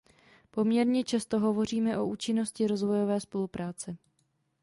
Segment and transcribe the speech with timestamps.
[0.51, 3.97] Poměrně často hovoříme o účinnosti rozvojové spolupráce.